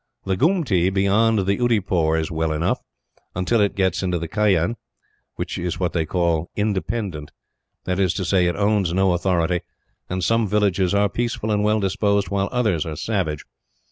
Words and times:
The 0.25 0.35
Goomtee 0.35 0.89
beyond 0.91 1.37
Oudypore 1.37 2.19
is 2.19 2.31
well 2.31 2.51
enough, 2.51 2.79
until 3.35 3.61
it 3.61 3.75
gets 3.75 4.01
into 4.01 4.17
Kaayn, 4.19 4.73
which 5.35 5.59
is 5.59 5.79
what 5.79 5.93
they 5.93 6.07
call 6.07 6.49
independent. 6.55 7.29
That 7.83 7.99
is 7.99 8.15
to 8.15 8.25
say, 8.25 8.47
it 8.47 8.55
owns 8.55 8.91
no 8.95 9.13
authority; 9.13 9.59
and 10.09 10.23
some 10.23 10.47
villages 10.47 10.95
are 10.95 11.07
peaceable 11.07 11.51
and 11.51 11.63
well 11.63 11.79
disposed, 11.79 12.29
while 12.29 12.49
others 12.51 12.83
are 12.83 12.95
savage. 12.95 13.45